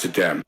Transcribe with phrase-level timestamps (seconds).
[0.00, 0.42] Amsterdam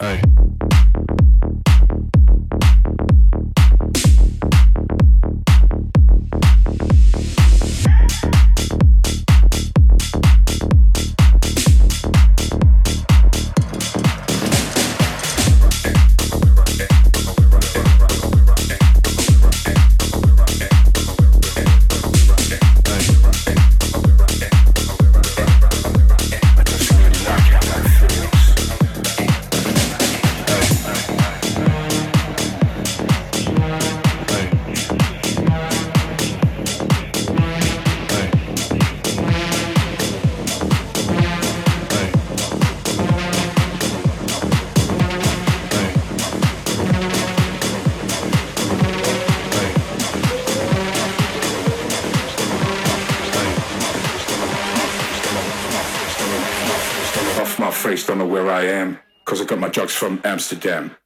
[59.95, 60.97] from Amsterdam.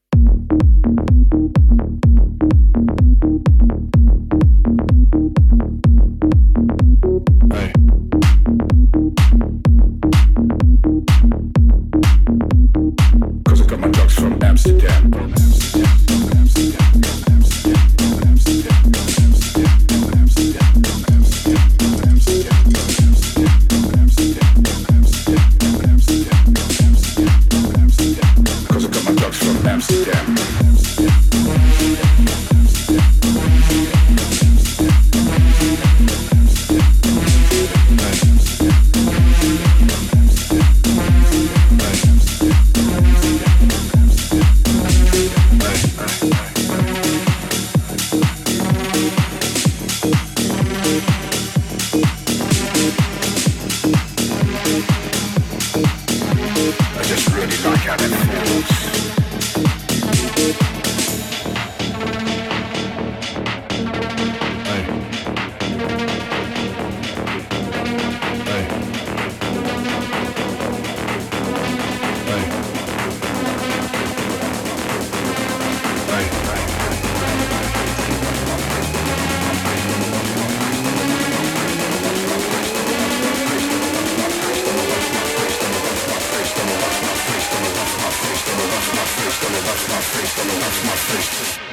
[90.66, 91.66] Hey.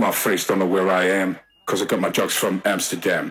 [0.00, 3.30] my face, don't know where I am, cause I got my drugs from Amsterdam.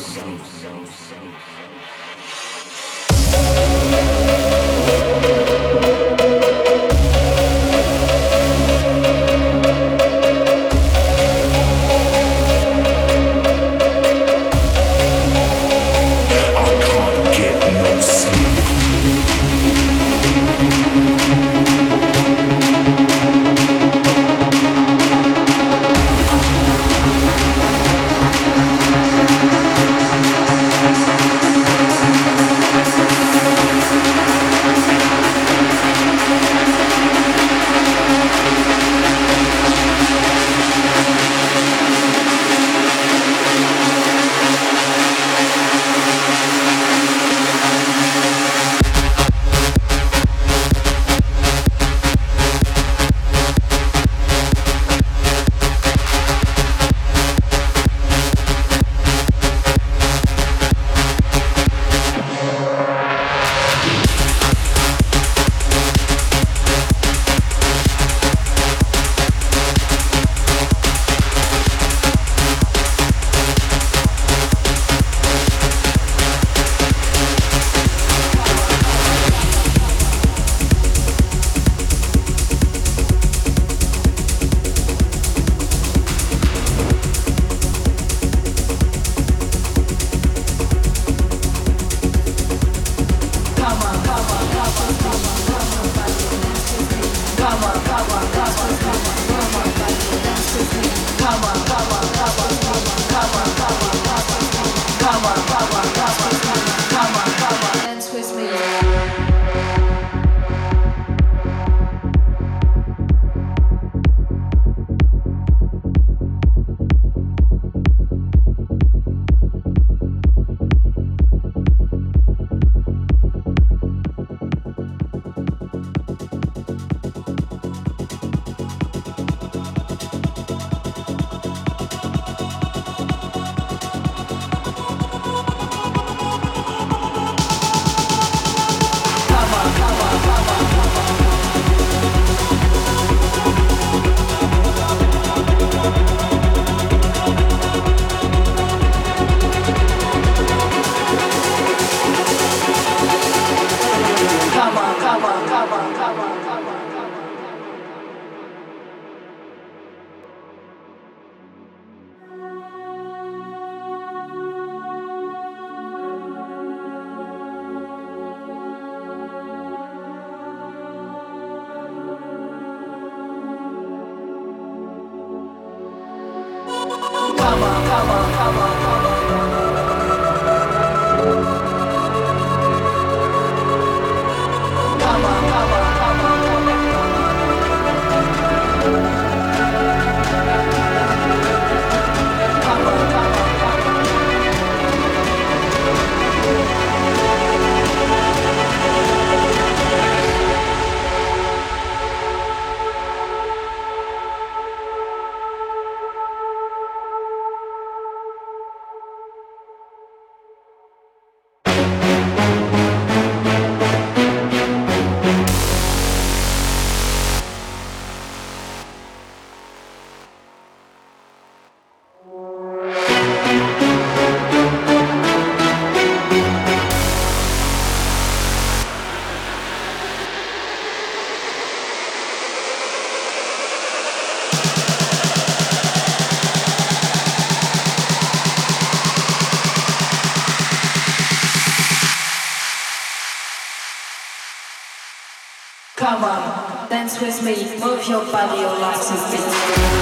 [247.55, 250.00] Me, move your body, your life is beat.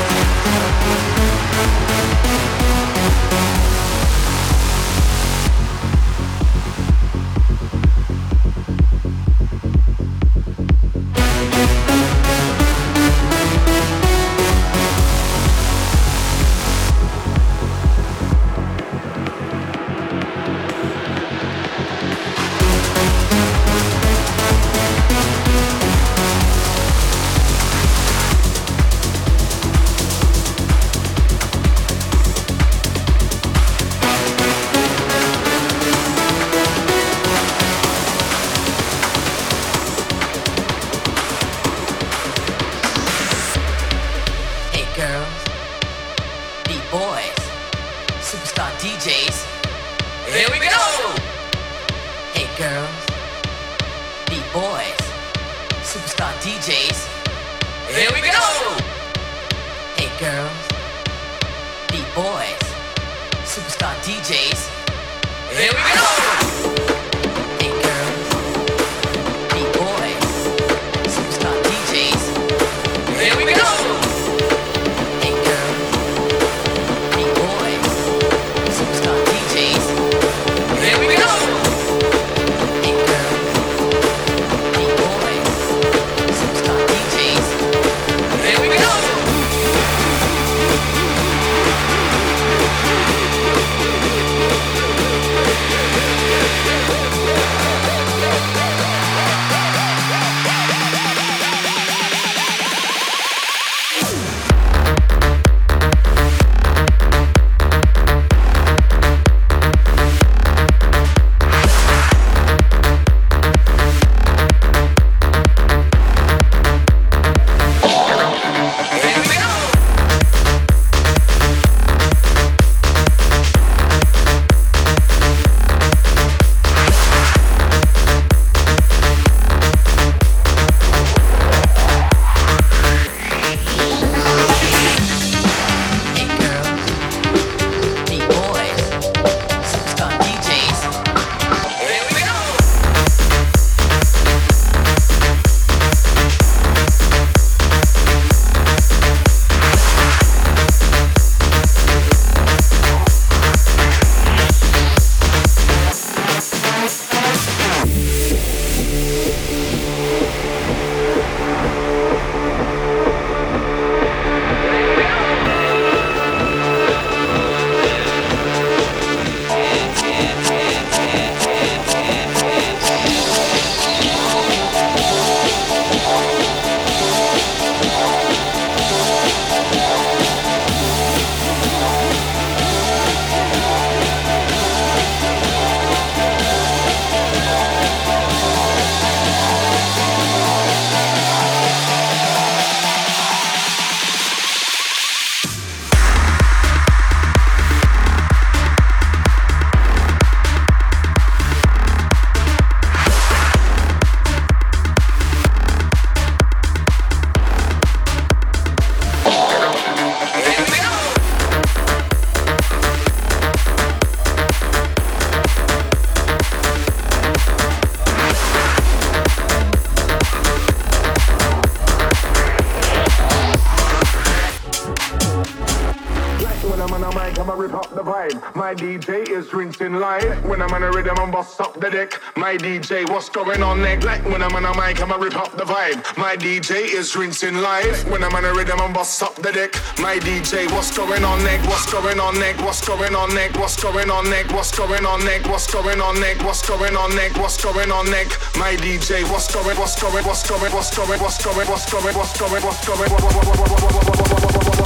[229.54, 230.44] Rinsing live.
[230.46, 232.20] When I'm on a rhythm, I'm bust up the deck.
[232.36, 234.06] My DJ, what's going on next?
[234.06, 236.18] Like when I'm on a mic, I'ma rip up the vibe.
[236.18, 238.10] My DJ is rinsing live.
[238.10, 239.74] When I'm on a rhythm, I'm bust up the deck.
[240.00, 241.68] My DJ, what's going on next?
[241.68, 242.62] What's going on next?
[242.62, 243.58] What's going on next?
[243.58, 244.54] What's going on next?
[244.54, 245.48] What's going on next?
[245.48, 246.44] What's going on next?
[246.44, 247.38] What's going on next?
[247.38, 248.58] What's going on next?
[248.58, 249.78] My DJ, what's going?
[249.78, 250.26] What's going?
[250.26, 250.72] What's going?
[250.72, 251.20] What's going?
[251.20, 251.68] What's going?
[251.68, 252.16] What's going?
[252.16, 252.64] What's going?
[252.64, 253.10] What's going?
[253.12, 254.79] What's going?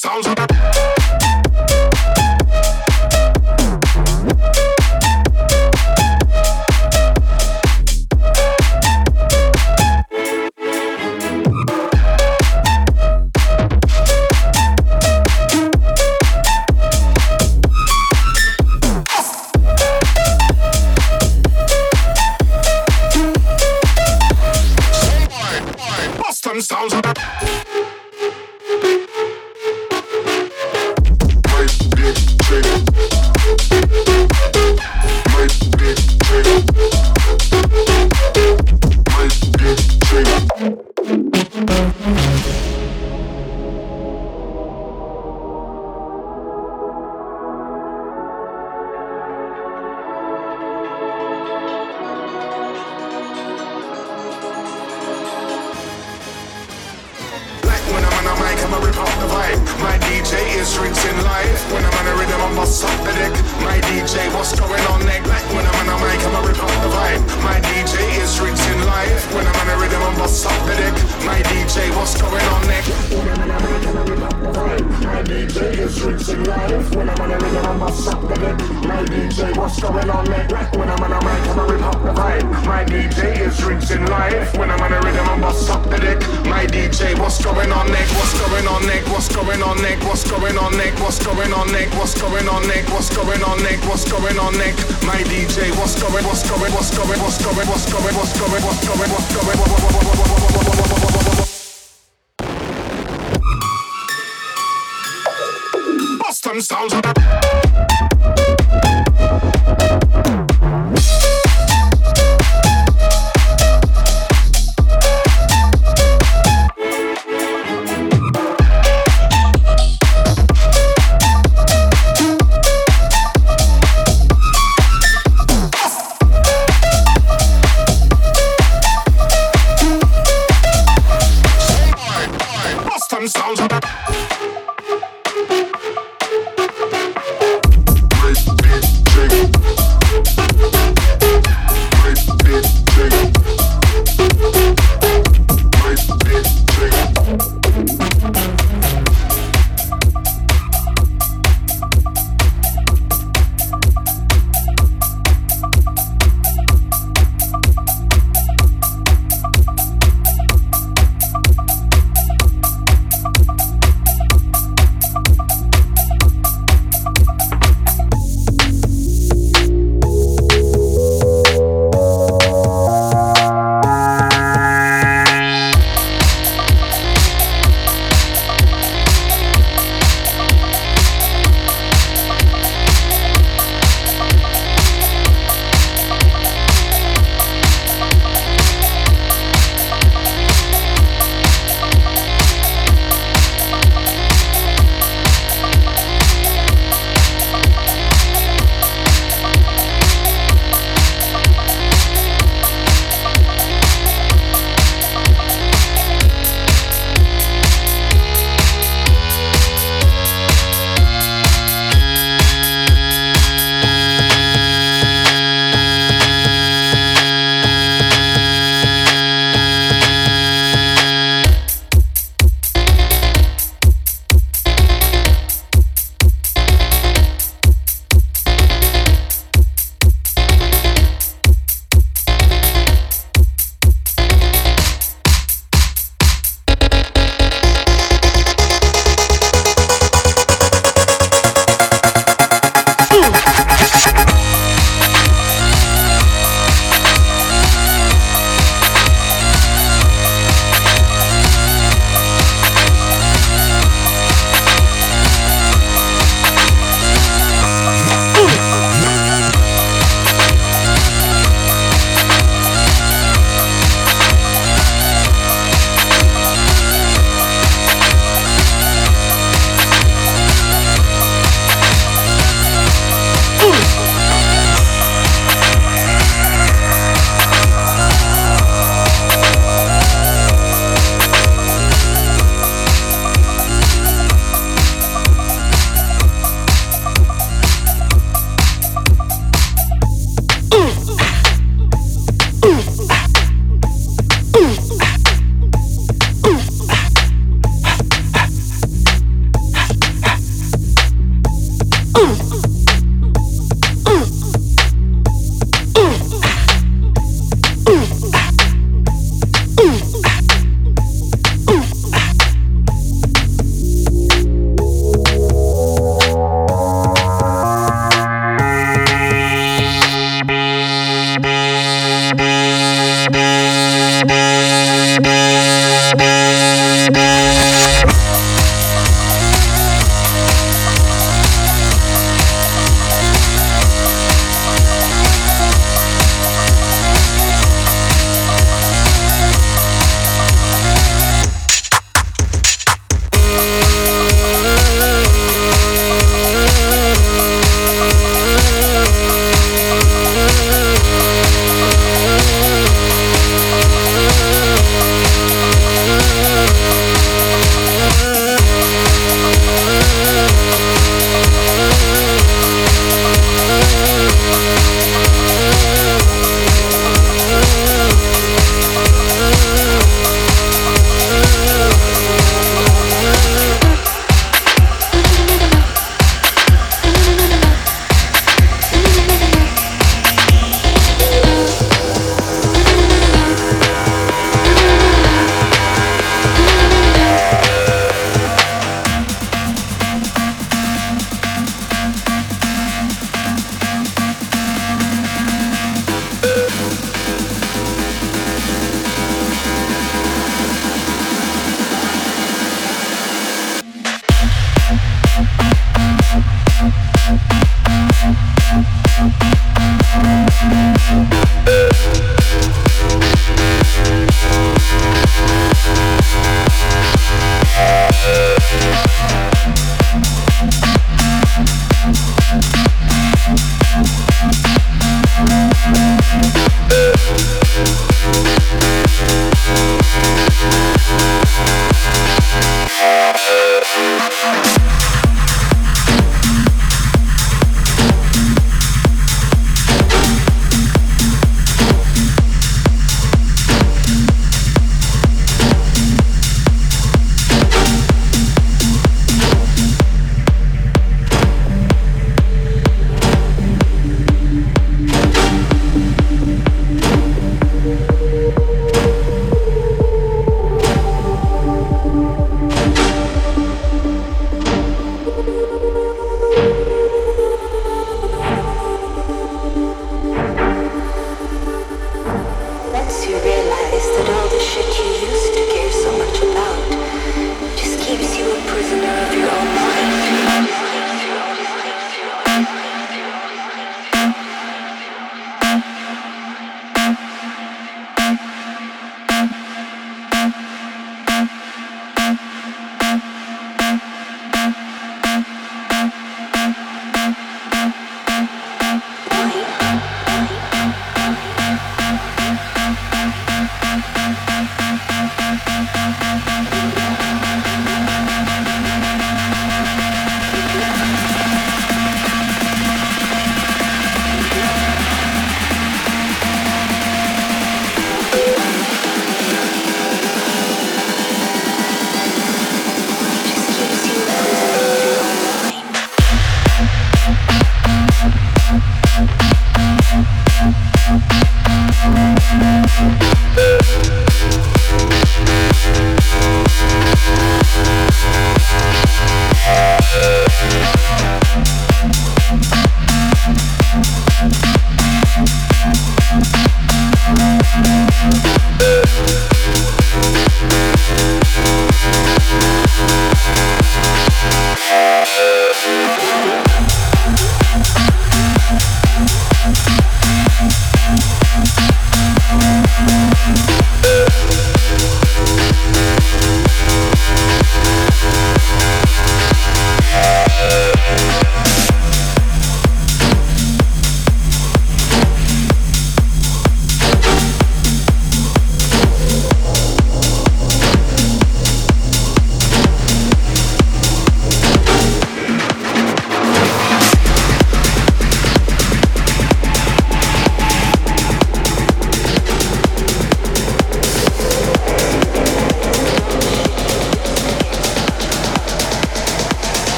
[0.00, 0.89] sounds like the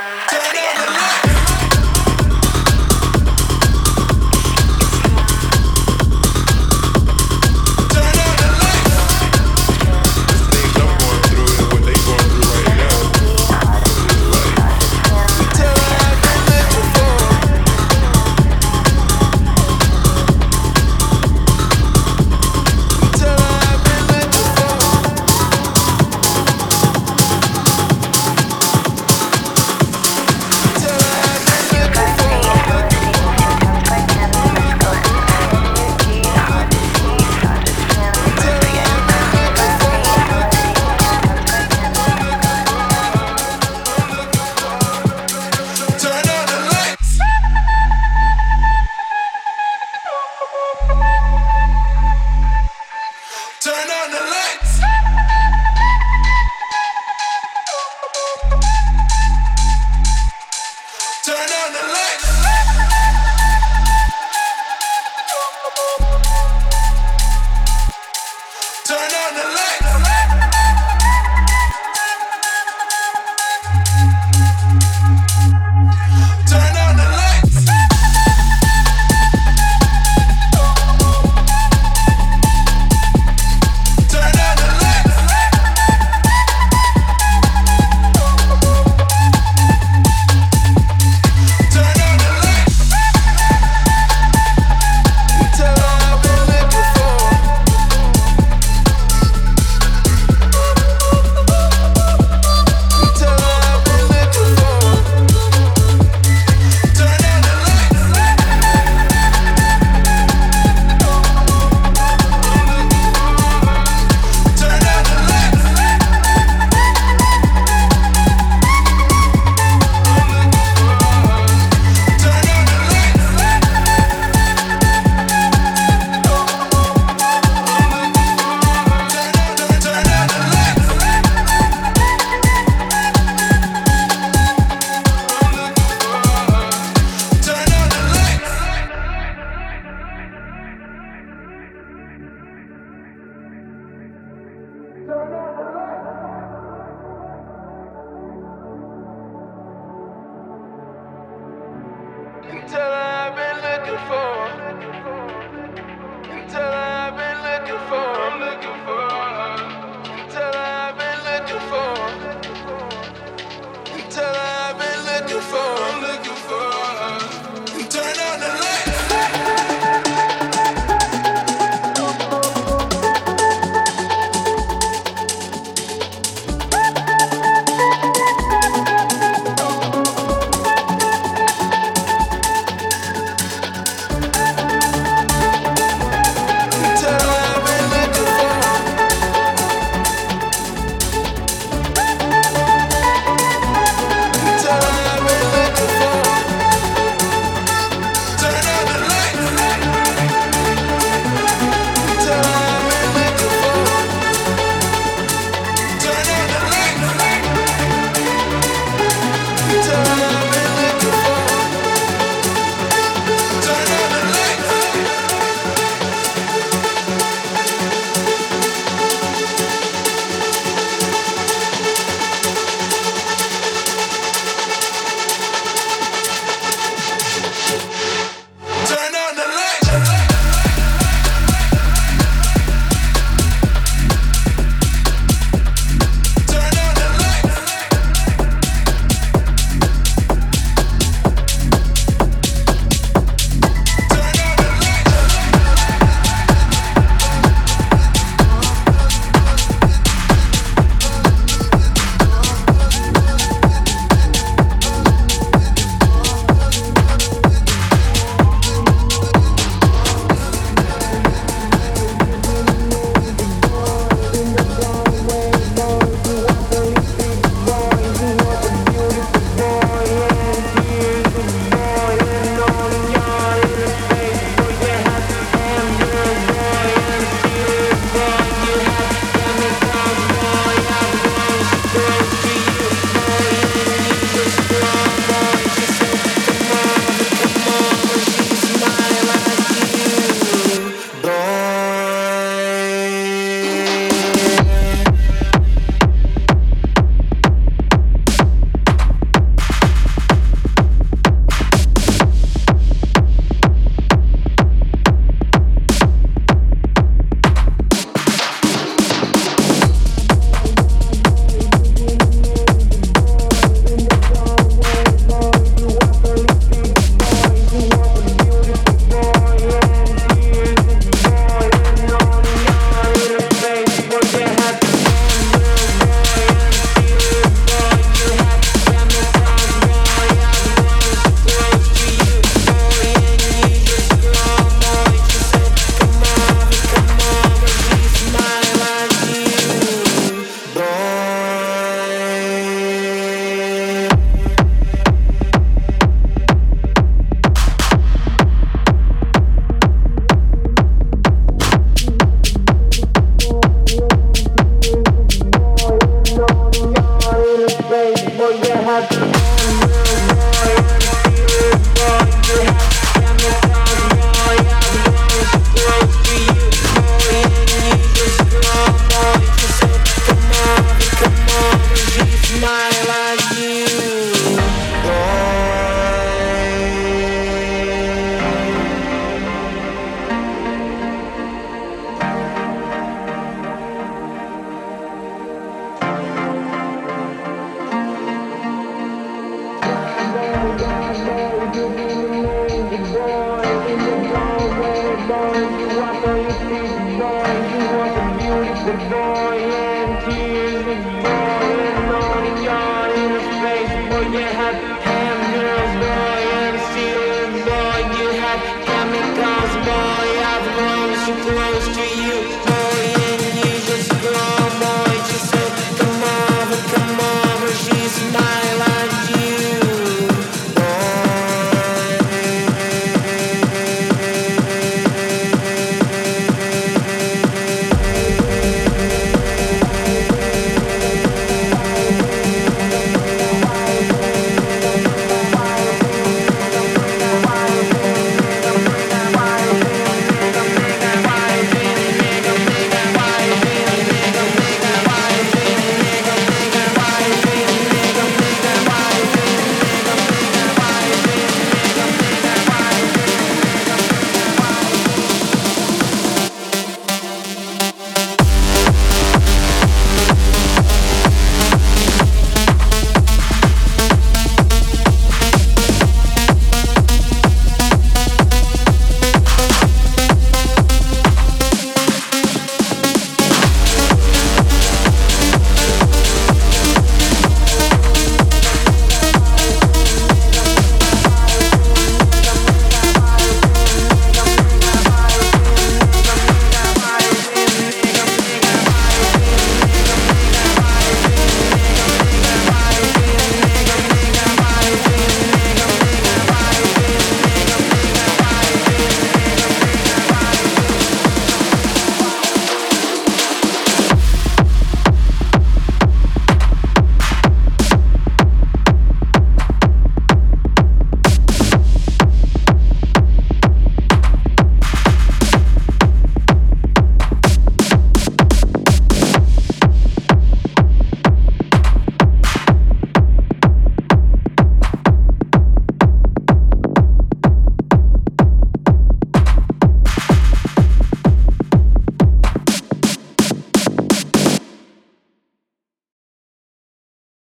[0.00, 0.29] spin.